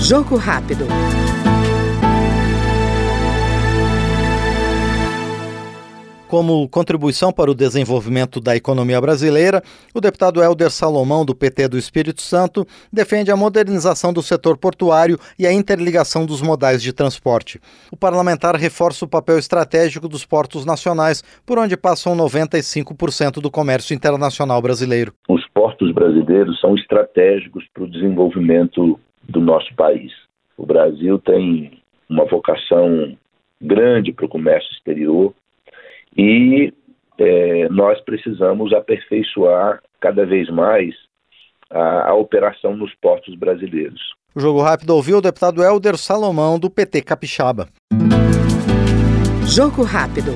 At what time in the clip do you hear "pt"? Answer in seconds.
11.34-11.68, 46.70-47.02